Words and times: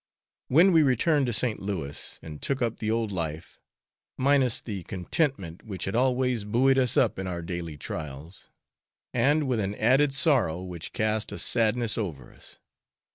We 0.49 0.63
then 0.63 0.73
returned 0.73 1.27
to 1.27 1.31
St. 1.31 1.59
Louis, 1.61 2.17
and 2.23 2.41
took 2.41 2.59
up 2.59 2.77
the 2.79 2.89
old 2.89 3.11
life, 3.11 3.59
minus 4.17 4.59
the 4.59 4.81
contentment 4.81 5.61
which 5.63 5.85
had 5.85 5.95
always 5.95 6.43
buoyed 6.43 6.79
us 6.79 6.97
up 6.97 7.19
in 7.19 7.27
our 7.27 7.43
daily 7.43 7.77
trials, 7.77 8.49
and 9.13 9.47
with 9.47 9.59
an 9.59 9.75
added 9.75 10.15
sorrow 10.15 10.59
which 10.63 10.93
cast 10.93 11.31
a 11.31 11.37
sadness 11.37 11.99
over 11.99 12.33
us. 12.33 12.57